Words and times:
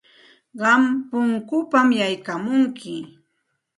Qam 0.59 0.83
punkunpam 1.09 1.87
yaykamunki. 1.99 2.93